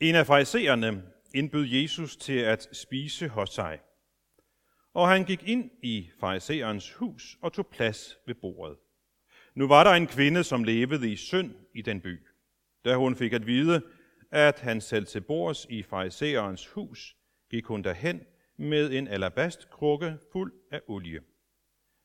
[0.00, 1.02] En af fraisererne
[1.34, 3.78] indbød Jesus til at spise hos sig.
[4.94, 8.76] Og han gik ind i fraiserens hus og tog plads ved bordet.
[9.54, 12.26] Nu var der en kvinde, som levede i synd i den by.
[12.84, 13.82] Da hun fik at vide,
[14.30, 17.16] at han selv til bords i fraiserens hus,
[17.50, 18.20] gik hun derhen
[18.56, 21.20] med en alabastkrukke fuld af olie.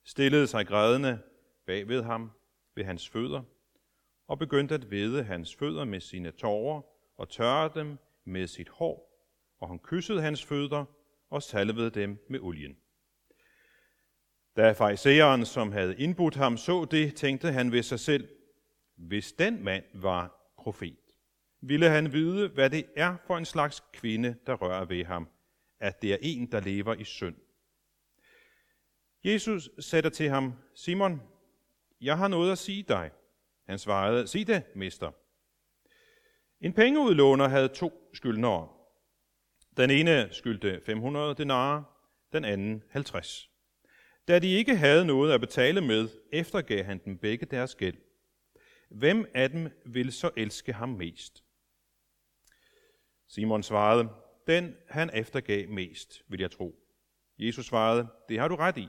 [0.06, 1.20] Stillede sig grædende
[1.68, 2.32] bag ved ham
[2.76, 3.42] ved hans fødder,
[4.28, 9.14] og begyndte at vede hans fødder med sine tårer og tørre dem med sit hår,
[9.60, 10.86] og han kyssede hans fødder
[11.30, 12.78] og salvede dem med olien.
[14.56, 18.30] Da farisæeren, som havde indbudt ham, så det, tænkte han ved sig selv,
[18.96, 20.98] hvis den mand var profet,
[21.62, 25.30] ville han vide, hvad det er for en slags kvinde, der rører ved ham,
[25.80, 27.36] at det er en, der lever i synd.
[29.24, 31.22] Jesus sagde til ham, Simon,
[32.02, 33.12] jeg har noget at sige dig.
[33.66, 35.12] Han svarede, sig det, mester.
[36.64, 38.70] En pengeudlåner havde to skyldnere.
[39.78, 41.84] Den ene skyldte 500 denarer,
[42.34, 43.50] den anden 50.
[44.28, 47.98] Da de ikke havde noget at betale med, eftergav han dem begge deres gæld.
[48.90, 51.44] Hvem af dem vil så elske ham mest?
[53.28, 54.10] Simon svarede,
[54.48, 56.76] den han eftergav mest, vil jeg tro.
[57.40, 58.88] Jesus svarede, det har du ret i.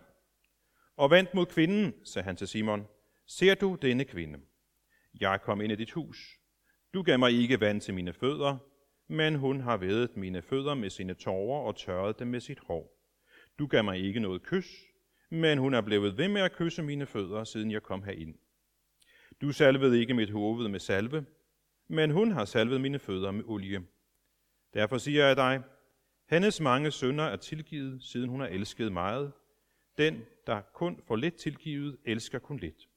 [0.96, 2.86] Og vendt mod kvinden, sagde han til Simon,
[3.26, 4.40] ser du denne kvinde?
[5.20, 6.43] Jeg kom ind i dit hus.
[6.94, 8.56] Du gav mig ikke vand til mine fødder,
[9.08, 12.98] men hun har vædet mine fødder med sine tårer og tørret dem med sit hår.
[13.58, 14.84] Du gav mig ikke noget kys,
[15.30, 18.34] men hun er blevet ved med at kysse mine fødder, siden jeg kom herind.
[19.40, 21.26] Du salvede ikke mit hoved med salve,
[21.88, 23.82] men hun har salvet mine fødder med olie.
[24.74, 25.62] Derfor siger jeg dig,
[26.30, 29.32] hendes mange sønder er tilgivet, siden hun har elsket meget.
[29.98, 32.88] Den, der kun får lidt tilgivet, elsker kun lidt.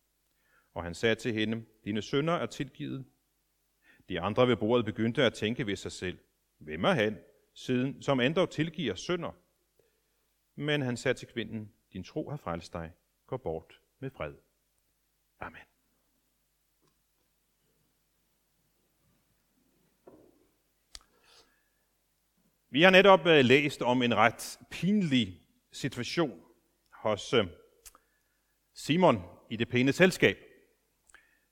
[0.73, 3.05] Og han sagde til hende, dine sønder er tilgivet.
[4.09, 6.19] De andre ved bordet begyndte at tænke ved sig selv,
[6.57, 7.19] hvem er han,
[7.53, 9.31] siden, som endda tilgiver sønder?
[10.55, 12.93] Men han sagde til kvinden, din tro har frelst dig.
[13.27, 14.33] Gå bort med fred.
[15.39, 15.61] Amen.
[22.69, 25.41] Vi har netop øh, læst om en ret pinlig
[25.71, 26.41] situation
[26.93, 27.47] hos øh,
[28.73, 30.37] Simon i det pæne selskab.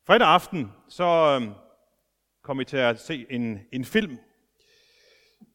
[0.07, 1.64] Fredag aften så øh,
[2.45, 4.17] kom vi til at se en, en film,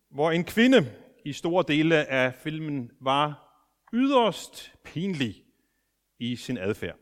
[0.09, 0.93] hvor en kvinde
[1.25, 3.51] i store dele af filmen var
[3.93, 5.45] yderst pinlig
[6.19, 6.97] i sin adfærd.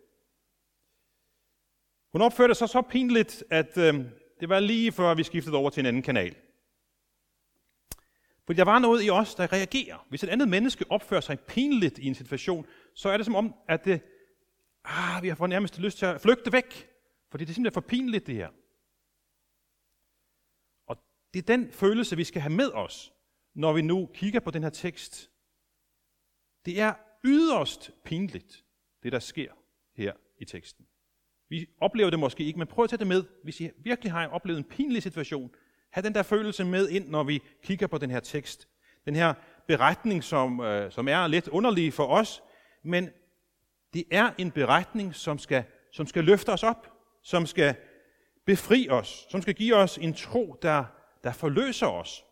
[2.12, 3.94] Hun opførte sig så pinligt, at øh,
[4.40, 6.34] det var lige før vi skiftede over til en anden kanal.
[8.46, 10.06] For der var noget i os, der reagerer.
[10.08, 13.54] Hvis et andet menneske opfører sig pinligt i en situation, så er det som om,
[13.68, 14.00] at det,
[14.84, 16.88] ah, vi har fået nærmest lyst til at flygte væk.
[17.30, 18.48] Fordi det er simpelthen for pinligt, det her.
[21.34, 23.12] Det er den følelse, vi skal have med os,
[23.54, 25.30] når vi nu kigger på den her tekst.
[26.64, 26.94] Det er
[27.24, 28.64] yderst pinligt,
[29.02, 29.52] det der sker
[29.96, 30.86] her i teksten.
[31.48, 33.24] Vi oplever det måske ikke, men prøv at tage det med.
[33.44, 35.54] Hvis I virkelig har oplevet en pinlig situation,
[35.90, 38.68] Ha' den der følelse med ind, når vi kigger på den her tekst.
[39.04, 39.34] Den her
[39.66, 42.42] beretning, som, øh, som er lidt underlig for os,
[42.84, 43.10] men
[43.94, 47.74] det er en beretning, som skal, som skal løfte os op, som skal
[48.46, 50.84] befri os, som skal give os en tro, der,
[51.24, 52.24] der forløser os.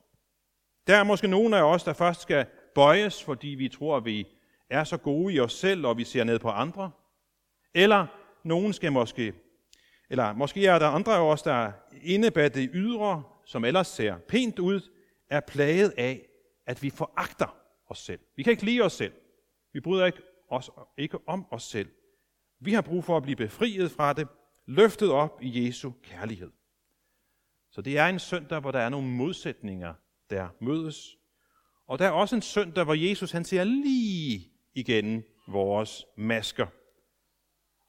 [0.87, 4.27] Der er måske nogle af os, der først skal bøjes, fordi vi tror, at vi
[4.71, 6.91] er så gode i os selv, og vi ser ned på andre.
[7.75, 8.07] Eller
[8.45, 9.33] nogen skal måske,
[10.11, 14.19] eller måske er der andre af os, der inde bag det ydre, som ellers ser
[14.19, 14.81] pænt ud,
[15.31, 16.29] er plaget af,
[16.67, 17.57] at vi foragter
[17.89, 18.21] os selv.
[18.37, 19.13] Vi kan ikke lide os selv.
[19.73, 21.89] Vi bryder ikke, os, ikke om os selv.
[22.61, 24.29] Vi har brug for at blive befriet fra det,
[24.67, 26.51] løftet op i Jesu kærlighed.
[27.77, 29.95] Så det er en søndag, hvor der er nogle modsætninger,
[30.31, 31.17] der mødes.
[31.89, 36.67] Og der er også en søndag, hvor Jesus han ser lige igen vores masker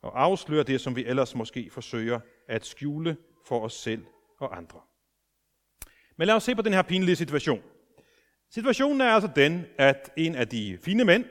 [0.02, 4.06] og afslører det, som vi ellers måske forsøger at skjule for os selv
[4.40, 4.82] og andre.
[6.18, 7.62] Men lad os se på den her pinlige situation.
[8.50, 11.26] Situationen er altså den, at en af de fine mænd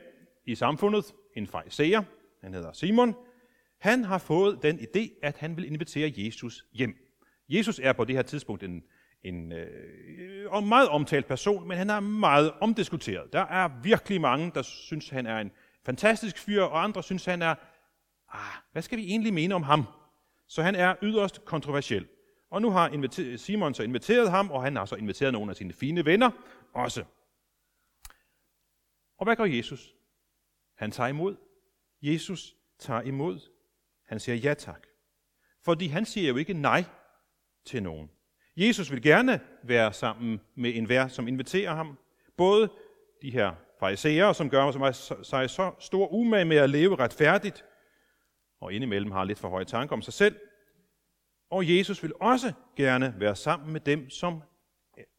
[0.47, 2.03] i samfundet, en fejseer,
[2.41, 3.15] han hedder Simon,
[3.81, 7.06] han har fået den idé, at han vil invitere Jesus hjem.
[7.49, 8.83] Jesus er på det her tidspunkt en,
[9.23, 13.33] en øh, meget omtalt person, men han er meget omdiskuteret.
[13.33, 15.51] Der er virkelig mange, der synes, han er en
[15.85, 17.55] fantastisk fyr, og andre synes, han er,
[18.33, 19.85] ah, hvad skal vi egentlig mene om ham?
[20.47, 22.07] Så han er yderst kontroversiel.
[22.51, 25.73] Og nu har Simon så inviteret ham, og han har så inviteret nogle af sine
[25.73, 26.31] fine venner
[26.75, 27.05] også.
[29.19, 29.95] Og hvad gør Jesus?
[30.75, 31.37] Han tager imod.
[32.03, 33.41] Jesus tager imod.
[34.07, 34.87] Han siger ja tak.
[35.65, 36.85] Fordi han siger jo ikke nej
[37.67, 38.11] til nogen.
[38.57, 41.99] Jesus vil gerne være sammen med enhver, som inviterer ham.
[42.37, 42.71] Både
[43.23, 44.93] de her farisæere, som gør
[45.23, 47.65] sig så stor umage med at leve retfærdigt,
[48.61, 50.37] og indimellem har lidt for høje tanker om sig selv.
[51.51, 54.43] Og Jesus vil også gerne være sammen med dem, som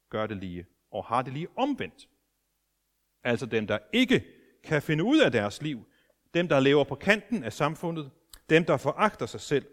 [0.09, 2.07] gør det lige, og har det lige omvendt.
[3.23, 4.25] Altså dem, der ikke
[4.63, 5.87] kan finde ud af deres liv,
[6.33, 8.11] dem, der lever på kanten af samfundet,
[8.49, 9.65] dem, der foragter sig selv.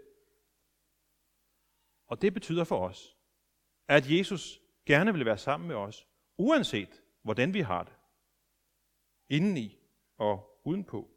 [2.14, 3.16] Og det betyder for os,
[3.88, 6.06] at Jesus gerne vil være sammen med os,
[6.38, 7.92] uanset hvordan vi har det.
[9.28, 9.78] Indeni
[10.18, 11.08] og udenpå.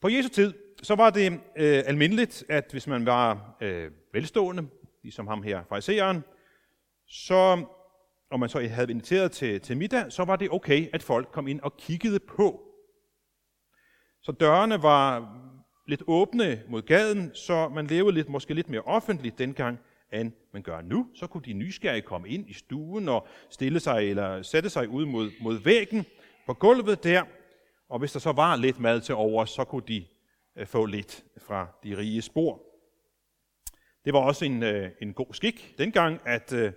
[0.00, 4.68] På Jesu tid, så var det øh, almindeligt, at hvis man var øh, velstående,
[5.02, 6.24] ligesom ham her, fariseren,
[7.06, 7.66] så,
[8.30, 11.48] og man så havde inviteret til, til middag, så var det okay, at folk kom
[11.48, 12.62] ind og kiggede på.
[14.22, 15.36] Så dørene var
[15.90, 19.78] lidt åbne mod gaden, så man levede lidt, måske lidt mere offentligt dengang,
[20.12, 21.06] end man gør nu.
[21.14, 25.06] Så kunne de nysgerrige komme ind i stuen og stille sig eller sætte sig ud
[25.06, 26.04] mod, mod væggen
[26.46, 27.22] på gulvet der.
[27.88, 30.04] Og hvis der så var lidt mad til over, så kunne de
[30.56, 32.62] øh, få lidt fra de rige spor.
[34.04, 36.72] Det var også en, øh, en god skik dengang, at øh,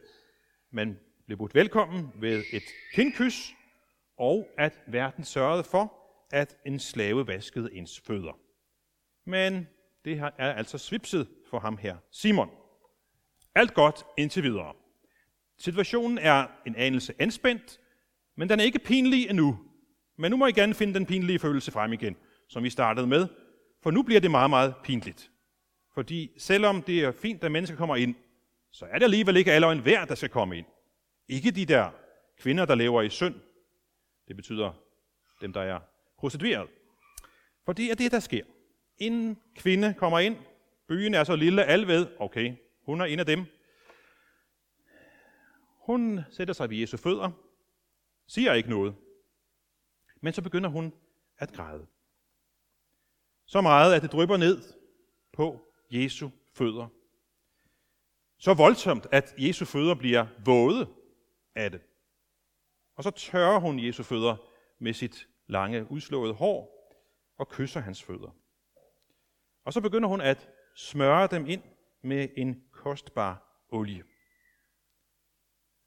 [0.71, 2.63] man blev budt velkommen ved et
[2.93, 3.53] kindkys,
[4.17, 5.93] og at verden sørgede for,
[6.31, 8.42] at en slave vaskede ens fødder.
[9.25, 9.67] Men
[10.05, 12.49] det er altså svipset for ham her, Simon.
[13.55, 14.73] Alt godt indtil videre.
[15.57, 17.79] Situationen er en anelse anspændt,
[18.35, 19.59] men den er ikke pinlig endnu.
[20.17, 22.15] Men nu må I gerne finde den pinlige følelse frem igen,
[22.49, 23.27] som vi startede med,
[23.83, 25.31] for nu bliver det meget, meget pinligt.
[25.93, 28.15] Fordi selvom det er fint, at mennesker kommer ind,
[28.71, 30.65] så er det alligevel ikke alle og enhver, der skal komme ind.
[31.27, 31.91] Ikke de der
[32.39, 33.35] kvinder, der lever i synd.
[34.27, 34.73] Det betyder
[35.41, 35.79] dem, der er
[36.17, 36.69] prostitueret.
[37.65, 38.43] For det er det, der sker.
[38.97, 40.37] En kvinde kommer ind,
[40.87, 42.55] byen er så lille, alle ved, okay,
[42.85, 43.45] hun er en af dem.
[45.63, 47.31] Hun sætter sig ved Jesu fødder,
[48.27, 48.95] siger ikke noget,
[50.21, 50.93] men så begynder hun
[51.37, 51.87] at græde.
[53.45, 54.61] Så meget, at det drypper ned
[55.33, 56.87] på Jesu fødder.
[58.37, 60.89] Så voldsomt, at Jesu fødder bliver våde
[61.55, 61.81] af det.
[62.95, 64.35] Og så tørrer hun Jesu fødder
[64.79, 66.89] med sit lange, udslåede hår
[67.37, 68.42] og kysser hans fødder.
[69.65, 71.63] Og så begynder hun at smøre dem ind
[72.01, 74.03] med en kostbar olie.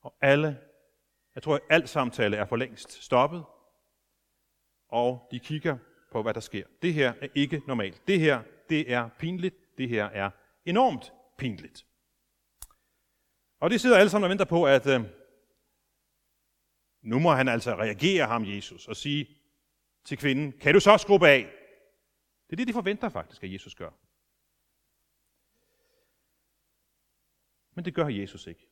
[0.01, 0.61] Og alle,
[1.35, 3.45] jeg tror, at al samtale er for længst stoppet,
[4.89, 5.79] og de kigger
[6.13, 6.67] på, hvad der sker.
[6.83, 8.03] Det her er ikke normalt.
[8.07, 9.79] Det her, det er pinligt.
[9.79, 10.31] Det her er
[10.65, 11.87] enormt pinligt.
[13.61, 15.01] Og de sidder alle sammen og venter på, at øh,
[17.03, 19.29] nu må han altså reagere ham, Jesus, og sige
[20.05, 21.47] til kvinden, kan du så skrubbe af?
[22.47, 23.91] Det er det, de forventer faktisk, at Jesus gør.
[27.75, 28.69] Men det gør Jesus ikke.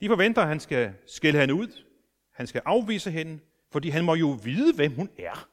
[0.00, 1.84] De forventer, at han skal skælde hende ud.
[2.30, 3.40] Han skal afvise hende,
[3.70, 5.48] fordi han må jo vide, hvem hun er.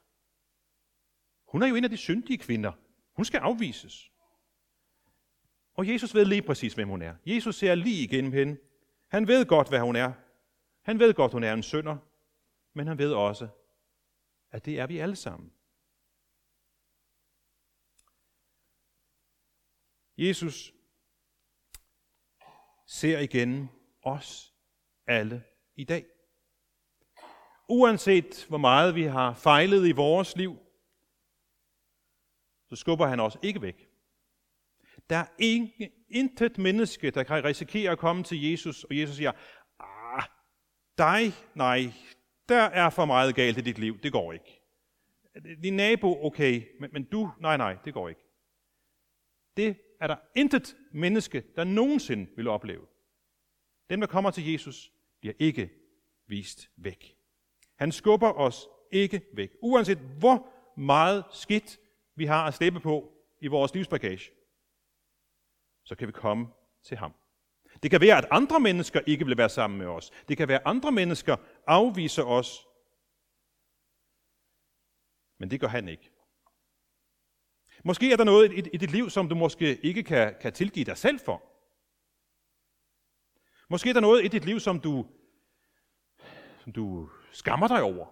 [1.45, 2.71] Hun er jo en af de syndige kvinder.
[3.13, 4.11] Hun skal afvises.
[5.73, 7.15] Og Jesus ved lige præcis, hvem hun er.
[7.25, 8.57] Jesus ser lige igennem hende.
[9.07, 10.13] Han ved godt, hvad hun er.
[10.81, 11.97] Han ved godt, hun er en synder.
[12.73, 13.47] Men han ved også,
[14.55, 15.53] at det er vi alle sammen.
[20.17, 20.73] Jesus
[22.87, 23.69] ser igen
[24.01, 24.53] os
[25.07, 25.43] alle
[25.75, 26.05] i dag.
[27.69, 30.57] Uanset hvor meget vi har fejlet i vores liv,
[32.69, 33.89] så skubber han os ikke væk.
[35.09, 39.31] Der er ingen, intet menneske, der kan risikere at komme til Jesus, og Jesus siger,
[39.79, 40.23] ah,
[40.97, 41.93] dig, nej,
[42.49, 44.61] der er for meget galt i dit liv, det går ikke.
[45.63, 48.21] Din nabo, okay, men, men du, nej, nej, det går ikke.
[49.57, 52.85] Det er der intet menneske, der nogensinde vil opleve.
[53.89, 55.69] Dem, der kommer til Jesus, bliver ikke
[56.27, 57.15] vist væk.
[57.75, 59.51] Han skubber os ikke væk.
[59.61, 60.47] Uanset hvor
[60.77, 61.79] meget skidt
[62.15, 63.11] vi har at slæbe på
[63.41, 64.31] i vores livsbagage,
[65.83, 66.47] så kan vi komme
[66.83, 67.13] til ham.
[67.83, 70.11] Det kan være, at andre mennesker ikke vil være sammen med os.
[70.27, 71.35] Det kan være, at andre mennesker
[71.67, 72.67] afviser os.
[75.37, 76.11] Men det gør han ikke.
[77.83, 80.85] Måske er der noget i, i dit liv, som du måske ikke kan, kan tilgive
[80.85, 81.43] dig selv for.
[83.69, 85.05] Måske er der noget i dit liv, som du,
[86.59, 88.07] som du skammer dig over.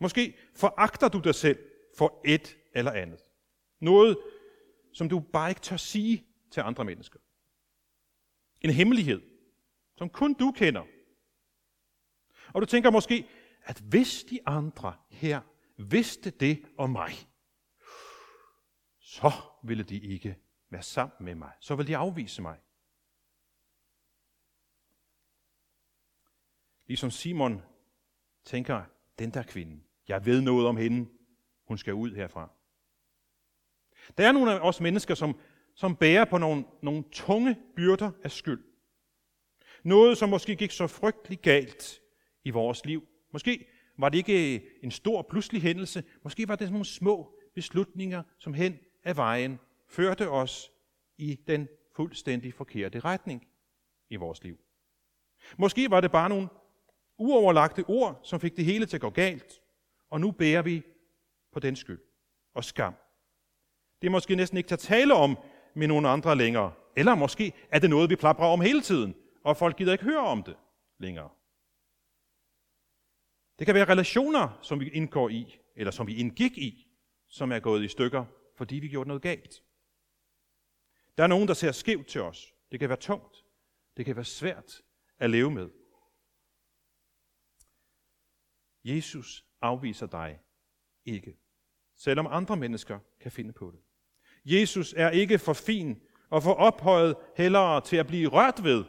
[0.00, 1.58] Måske foragter du dig selv
[1.98, 3.20] for et eller andet.
[3.80, 4.18] Noget,
[4.92, 7.18] som du bare ikke tør sige til andre mennesker.
[8.60, 9.20] En hemmelighed,
[9.96, 10.84] som kun du kender.
[12.54, 13.28] Og du tænker måske,
[13.64, 15.40] at hvis de andre her
[15.78, 17.12] vidste det om mig,
[18.98, 19.32] så
[19.64, 20.36] ville de ikke
[20.70, 21.52] være sammen med mig.
[21.60, 22.58] Så ville de afvise mig.
[26.86, 27.62] Ligesom Simon
[28.44, 28.84] tænker,
[29.18, 31.10] den der kvinde, jeg ved noget om hende,
[31.66, 32.50] hun skal ud herfra.
[34.18, 35.38] Der er nogle af os mennesker, som,
[35.74, 38.64] som bærer på nogle, nogle tunge byrder af skyld.
[39.84, 42.01] Noget, som måske gik så frygtelig galt
[42.44, 43.08] i vores liv.
[43.32, 43.66] Måske
[43.98, 46.04] var det ikke en stor pludselig hændelse.
[46.22, 49.58] Måske var det nogle små beslutninger, som hen af vejen
[49.88, 50.70] førte os
[51.18, 53.46] i den fuldstændig forkerte retning
[54.10, 54.58] i vores liv.
[55.58, 56.48] Måske var det bare nogle
[57.18, 59.60] uoverlagte ord, som fik det hele til at gå galt,
[60.10, 60.82] og nu bærer vi
[61.52, 62.00] på den skyld
[62.54, 62.94] og skam.
[64.02, 65.38] Det er måske næsten ikke til at tale om
[65.74, 66.72] med nogen andre længere.
[66.96, 70.26] Eller måske er det noget, vi plapper om hele tiden, og folk gider ikke høre
[70.26, 70.56] om det
[70.98, 71.28] længere.
[73.62, 76.88] Det kan være relationer, som vi indgår i, eller som vi indgik i,
[77.28, 78.24] som er gået i stykker,
[78.56, 79.62] fordi vi gjorde noget galt.
[81.18, 82.54] Der er nogen, der ser skævt til os.
[82.72, 83.36] Det kan være tungt.
[83.96, 84.82] Det kan være svært
[85.18, 85.70] at leve med.
[88.84, 90.38] Jesus afviser dig
[91.04, 91.36] ikke,
[91.96, 93.80] selvom andre mennesker kan finde på det.
[94.44, 98.84] Jesus er ikke for fin og for ophøjet hellere til at blive rørt ved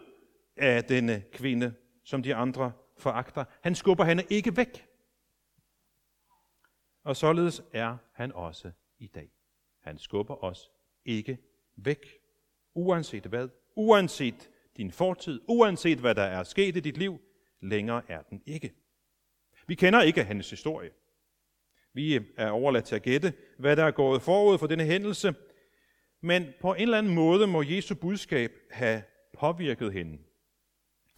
[0.57, 3.45] af denne kvinde, som de andre foragter.
[3.61, 4.87] Han skubber hende ikke væk.
[7.03, 9.31] Og således er han også i dag.
[9.79, 10.71] Han skubber os
[11.05, 11.37] ikke
[11.75, 12.19] væk.
[12.73, 17.19] Uanset hvad, uanset din fortid, uanset hvad der er sket i dit liv,
[17.61, 18.73] længere er den ikke.
[19.67, 20.91] Vi kender ikke hans historie.
[21.93, 25.35] Vi er overladt til at gætte, hvad der er gået forud for denne hændelse,
[26.21, 30.17] men på en eller anden måde må Jesu budskab have påvirket hende.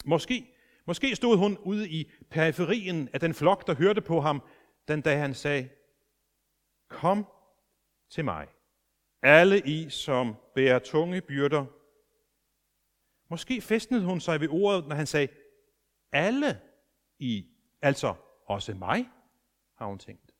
[0.06, 0.55] Måske,
[0.86, 4.42] måske stod hun ude i periferien af den flok, der hørte på ham,
[4.88, 5.70] den dag han sagde,
[6.90, 7.28] Kom
[8.10, 8.48] til mig,
[9.22, 11.66] alle I, som bærer tunge byrder.
[13.30, 15.28] Måske festnede hun sig ved ordet, når han sagde,
[16.12, 16.62] alle
[17.20, 17.46] I,
[17.82, 18.16] altså
[18.46, 19.10] også mig,
[19.78, 20.32] har hun tænkt.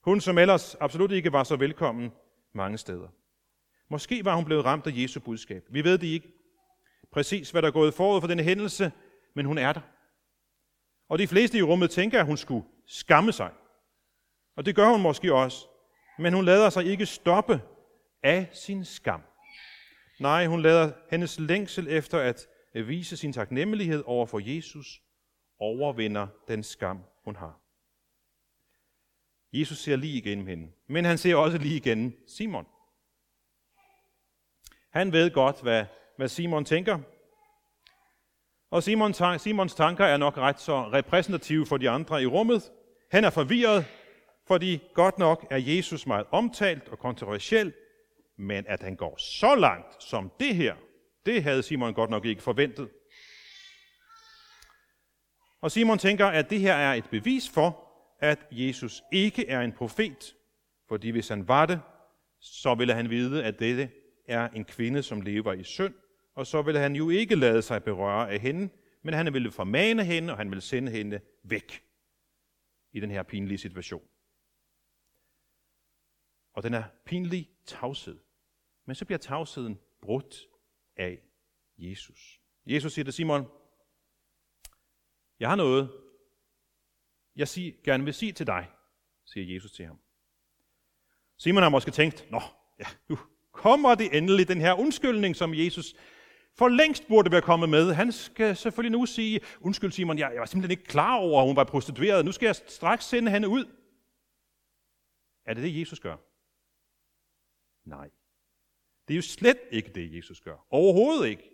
[0.00, 2.12] Hun, som ellers absolut ikke var så velkommen
[2.52, 3.08] mange steder.
[3.88, 5.64] Måske var hun blevet ramt af Jesu budskab.
[5.70, 6.32] Vi ved det ikke
[7.12, 8.92] præcis, hvad der er gået forud for denne hændelse,
[9.34, 9.80] men hun er der.
[11.08, 13.50] Og de fleste i rummet tænker, at hun skulle skamme sig.
[14.56, 15.66] Og det gør hun måske også.
[16.18, 17.62] Men hun lader sig ikke stoppe
[18.22, 19.22] af sin skam.
[20.20, 22.48] Nej, hun lader hendes længsel efter at
[22.88, 25.02] vise sin taknemmelighed over for Jesus
[25.58, 27.60] overvinder den skam, hun har.
[29.52, 32.66] Jesus ser lige igennem hende, men han ser også lige igennem Simon.
[34.90, 35.84] Han ved godt, hvad,
[36.18, 36.98] hvad Simon tænker.
[38.70, 42.70] Og Simon, Simons tanker er nok ret så repræsentative for de andre i rummet.
[43.10, 43.84] Han er forvirret,
[44.46, 47.72] fordi godt nok er Jesus meget omtalt og kontroversiel,
[48.38, 50.74] men at han går så langt som det her,
[51.26, 52.88] det havde Simon godt nok ikke forventet.
[55.60, 57.84] Og Simon tænker, at det her er et bevis for,
[58.20, 60.34] at Jesus ikke er en profet,
[60.88, 61.80] fordi hvis han var det,
[62.40, 63.90] så ville han vide, at dette
[64.28, 65.94] er en kvinde, som lever i synd,
[66.38, 68.68] og så ville han jo ikke lade sig berøre af hende,
[69.02, 71.84] men han ville formane hende, og han ville sende hende væk
[72.92, 74.08] i den her pinlige situation.
[76.52, 78.18] Og den er pinlig tavshed.
[78.86, 80.36] Men så bliver tavsheden brudt
[80.96, 81.22] af
[81.78, 82.40] Jesus.
[82.66, 83.46] Jesus siger til Simon,
[85.40, 85.92] jeg har noget,
[87.36, 88.70] jeg sig, gerne vil sige til dig,
[89.24, 89.98] siger Jesus til ham.
[91.36, 92.40] Simon har måske tænkt, nå,
[92.78, 93.18] ja, nu
[93.52, 95.94] kommer det endelig, den her undskyldning, som Jesus
[96.58, 97.92] for længst burde være kommet med.
[97.92, 101.46] Han skal selvfølgelig nu sige, undskyld Simon, jeg, jeg var simpelthen ikke klar over, at
[101.46, 102.24] hun var prostitueret.
[102.24, 103.64] Nu skal jeg straks sende hende ud.
[105.44, 106.16] Er det det, Jesus gør?
[107.84, 108.10] Nej.
[109.08, 110.66] Det er jo slet ikke det, Jesus gør.
[110.70, 111.50] Overhovedet ikke.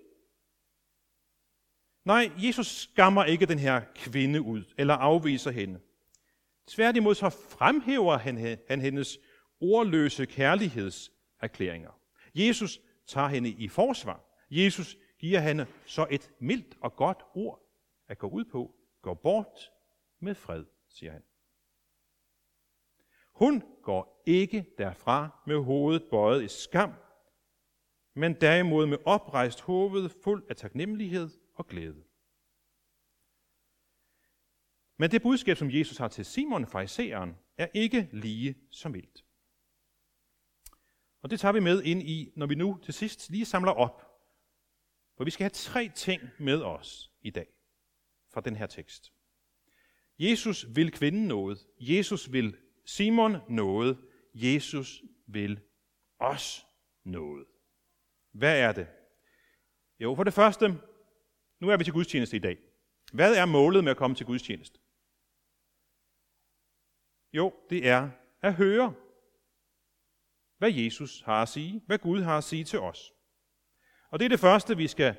[2.04, 5.80] Nej, Jesus skammer ikke den her kvinde ud, eller afviser hende.
[6.66, 9.18] Tværtimod så fremhæver han, han hendes
[9.60, 12.00] ordløse kærlighedserklæringer.
[12.34, 14.23] Jesus tager hende i forsvar.
[14.50, 17.60] Jesus giver hende så et mildt og godt ord
[18.08, 18.74] at gå ud på.
[19.02, 19.72] Gå bort
[20.20, 21.22] med fred, siger han.
[23.32, 26.92] Hun går ikke derfra med hovedet bøjet i skam,
[28.14, 32.04] men derimod med oprejst hoved fuld af taknemmelighed og glæde.
[34.96, 39.24] Men det budskab, som Jesus har til Simon farisæeren, er ikke lige så mildt.
[41.22, 44.03] Og det tager vi med ind i, når vi nu til sidst lige samler op.
[45.16, 47.46] For vi skal have tre ting med os i dag
[48.32, 49.12] fra den her tekst.
[50.18, 51.66] Jesus vil kvinden noget.
[51.80, 53.98] Jesus vil Simon noget.
[54.34, 55.60] Jesus vil
[56.18, 56.66] os
[57.04, 57.46] noget.
[58.32, 58.86] Hvad er det?
[60.00, 60.68] Jo, for det første,
[61.60, 62.58] nu er vi til gudstjeneste i dag.
[63.12, 64.78] Hvad er målet med at komme til gudstjeneste?
[67.32, 68.10] Jo, det er
[68.42, 68.94] at høre,
[70.58, 73.13] hvad Jesus har at sige, hvad Gud har at sige til os.
[74.14, 75.16] Og det er det første, vi skal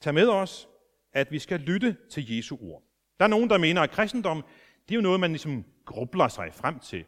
[0.00, 0.68] tage med os,
[1.12, 2.82] at vi skal lytte til Jesu ord.
[3.18, 4.44] Der er nogen, der mener, at kristendom,
[4.88, 7.04] det er jo noget, man ligesom grubler sig frem til.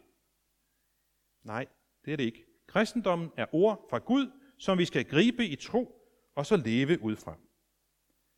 [1.42, 1.66] Nej,
[2.04, 2.44] det er det ikke.
[2.66, 6.02] Kristendommen er ord fra Gud, som vi skal gribe i tro,
[6.34, 7.36] og så leve ud fra.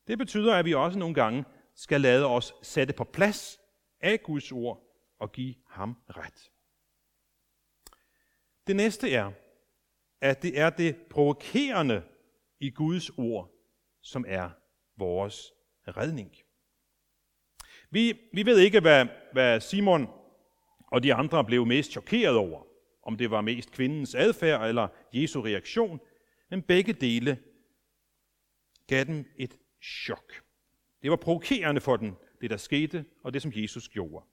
[0.06, 3.60] Det betyder, at vi også nogle gange skal lade os sætte på plads
[4.00, 4.82] af Guds ord
[5.18, 6.50] og give ham ret.
[8.66, 9.32] Det næste er,
[10.20, 12.02] at det er det provokerende
[12.60, 13.50] i Guds ord,
[14.02, 14.50] som er
[14.96, 15.52] vores
[15.88, 16.36] redning.
[17.90, 20.08] Vi, vi ved ikke, hvad, hvad Simon
[20.86, 22.66] og de andre blev mest chokeret over.
[23.02, 26.00] Om det var mest kvindens adfærd eller Jesu reaktion.
[26.50, 27.38] Men begge dele
[28.86, 30.32] gav dem et chok.
[31.02, 34.26] Det var provokerende for dem, det der skete, og det som Jesus gjorde.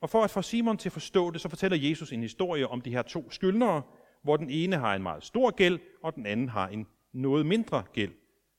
[0.00, 2.80] Og for at få Simon til at forstå det, så fortæller Jesus en historie om
[2.80, 3.82] de her to skyldnere,
[4.26, 7.84] hvor den ene har en meget stor gæld, og den anden har en noget mindre
[7.92, 8.12] gæld.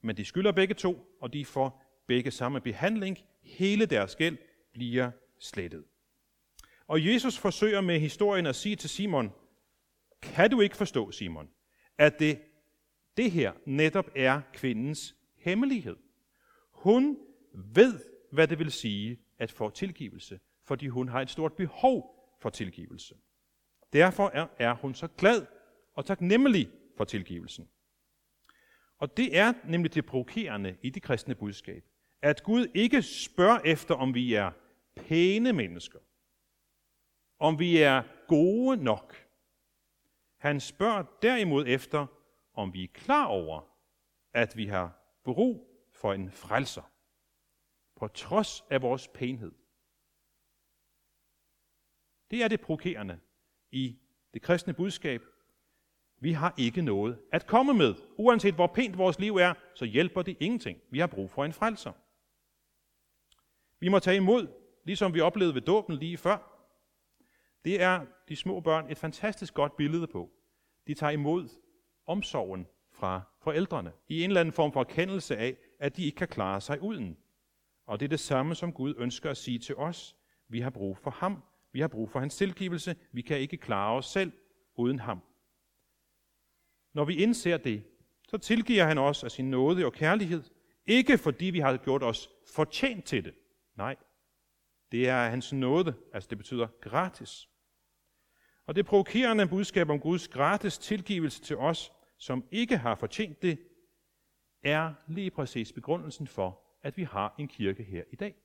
[0.04, 3.18] Men de skylder begge to, og de får begge samme behandling.
[3.44, 4.38] Hele deres gæld
[4.74, 5.84] bliver slettet.
[6.88, 9.32] Og Jesus forsøger med historien at sige til Simon,
[10.22, 11.50] kan du ikke forstå, Simon,
[11.98, 12.42] at det,
[13.18, 15.96] det her netop er kvindens hemmelighed?
[16.72, 17.18] Hun
[17.54, 18.00] ved,
[18.32, 23.16] hvad det vil sige at få tilgivelse, fordi hun har et stort behov for tilgivelse.
[23.94, 25.46] Derfor er, er hun så glad
[25.98, 27.70] og taknemmelig for tilgivelsen.
[28.98, 31.84] Og det er nemlig det provokerende i det kristne budskab,
[32.22, 34.52] at Gud ikke spørger efter, om vi er
[34.96, 36.00] pæne mennesker,
[37.40, 39.28] om vi er gode nok.
[40.38, 42.08] Han spørger derimod efter,
[42.54, 43.62] om vi er klar over,
[44.34, 46.92] at vi har brug for en frelser,
[47.96, 49.52] på trods af vores pænhed.
[52.32, 53.20] Det er det provokerende
[53.72, 54.00] i
[54.34, 55.22] det kristne budskab.
[56.20, 57.96] Vi har ikke noget at komme med.
[58.18, 60.80] Uanset hvor pænt vores liv er, så hjælper det ingenting.
[60.90, 61.92] Vi har brug for en frelser.
[63.80, 64.48] Vi må tage imod,
[64.86, 66.54] ligesom vi oplevede ved dåben lige før.
[67.66, 70.30] Det er de små børn et fantastisk godt billede på.
[70.88, 71.50] De tager imod
[72.06, 76.28] omsorgen fra forældrene i en eller anden form for erkendelse af, at de ikke kan
[76.28, 77.18] klare sig uden.
[77.86, 80.16] Og det er det samme, som Gud ønsker at sige til os.
[80.48, 81.44] Vi har brug for ham.
[81.72, 82.96] Vi har brug for hans tilgivelse.
[83.12, 84.32] Vi kan ikke klare os selv
[84.76, 85.22] uden ham.
[86.98, 87.84] Når vi indser det,
[88.28, 90.44] så tilgiver han os af sin nåde og kærlighed.
[90.86, 93.34] Ikke fordi vi har gjort os fortjent til det.
[93.76, 93.96] Nej,
[94.92, 97.50] det er hans nåde, altså det betyder gratis.
[98.66, 103.60] Og det provokerende budskab om Guds gratis tilgivelse til os, som ikke har fortjent det,
[104.64, 108.36] er lige præcis begrundelsen for, at vi har en kirke her i dag.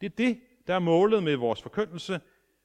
[0.00, 2.20] Det er det, der er målet med vores forkyndelse.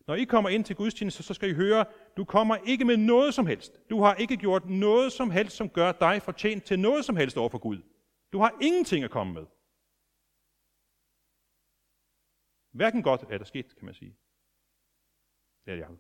[0.08, 1.86] Når I kommer ind til gudstjeneste, så skal I høre,
[2.18, 3.90] du kommer ikke med noget som helst.
[3.90, 7.38] Du har ikke gjort noget som helst, som gør dig fortjent til noget som helst
[7.38, 7.82] over for Gud.
[8.34, 9.46] Du har ingenting at komme med.
[12.72, 14.18] Hverken godt er der sket, kan man sige.
[15.66, 16.00] Det er det.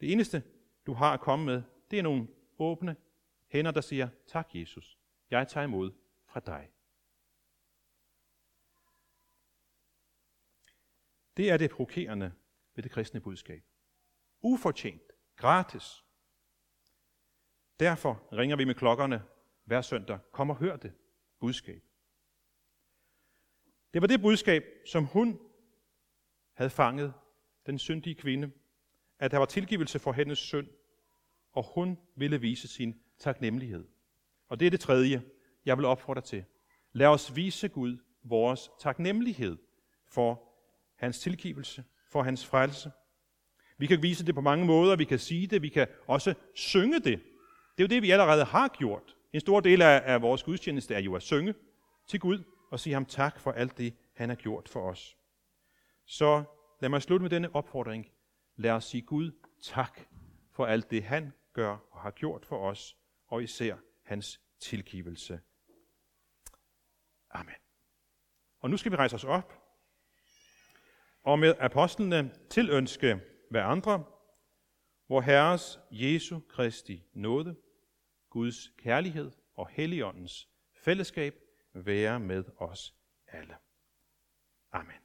[0.00, 0.42] Det eneste,
[0.86, 2.96] du har at komme med, det er nogle åbne
[3.48, 4.98] hænder, der siger, tak Jesus,
[5.30, 5.92] jeg tager imod
[6.26, 6.70] fra dig.
[11.36, 12.32] Det er det provokerende
[12.74, 13.62] ved det kristne budskab.
[14.42, 16.04] Ufortjent, gratis.
[17.80, 19.24] Derfor ringer vi med klokkerne
[19.64, 20.18] hver søndag.
[20.32, 20.92] Kom og hør det
[21.40, 21.82] budskab.
[23.94, 25.40] Det var det budskab, som hun
[26.52, 27.14] havde fanget,
[27.66, 28.52] den syndige kvinde,
[29.18, 30.68] at der var tilgivelse for hendes synd,
[31.52, 33.88] og hun ville vise sin taknemmelighed.
[34.48, 35.22] Og det er det tredje,
[35.64, 36.44] jeg vil opfordre til.
[36.92, 39.58] Lad os vise Gud vores taknemmelighed
[40.06, 40.54] for
[40.96, 41.84] hans tilgivelse,
[42.14, 42.92] for hans frelse.
[43.78, 47.00] Vi kan vise det på mange måder, vi kan sige det, vi kan også synge
[47.00, 47.22] det.
[47.76, 49.16] Det er jo det, vi allerede har gjort.
[49.32, 51.54] En stor del af, af vores gudstjeneste er jo at synge
[52.08, 55.16] til Gud og sige ham tak for alt det, han har gjort for os.
[56.06, 56.44] Så
[56.80, 58.10] lad mig slutte med denne opfordring.
[58.56, 59.30] Lad os sige Gud
[59.62, 60.00] tak
[60.52, 62.96] for alt det, han gør og har gjort for os,
[63.26, 65.40] og især hans tilgivelse.
[67.30, 67.54] Amen.
[68.60, 69.63] Og nu skal vi rejse os op
[71.24, 74.04] og med apostlene tilønske hver andre,
[75.06, 77.56] hvor Herres Jesu Kristi nåde,
[78.30, 80.48] Guds kærlighed og Helligåndens
[80.84, 81.34] fællesskab
[81.74, 82.94] være med os
[83.28, 83.54] alle.
[84.72, 85.03] Amen.